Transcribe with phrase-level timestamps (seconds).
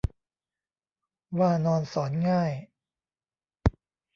[1.39, 2.51] ว่านอนสอนง่าย